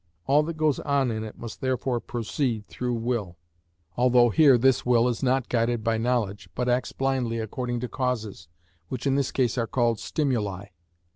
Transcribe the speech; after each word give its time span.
All 0.25 0.41
that 0.41 0.57
goes 0.57 0.79
on 0.79 1.11
in 1.11 1.23
it 1.23 1.37
must 1.37 1.61
therefore 1.61 1.99
proceed 1.99 2.65
through 2.65 2.95
will, 2.95 3.37
although 3.95 4.31
here 4.31 4.57
this 4.57 4.83
will 4.83 5.07
is 5.07 5.21
not 5.21 5.47
guided 5.47 5.83
by 5.83 5.99
knowledge, 5.99 6.49
but 6.55 6.67
acts 6.67 6.91
blindly 6.91 7.37
according 7.37 7.81
to 7.81 7.87
causes, 7.87 8.47
which 8.87 9.05
in 9.05 9.13
this 9.13 9.31
case 9.31 9.59
are 9.59 9.67
called 9.67 9.99
stimuli. 9.99 10.69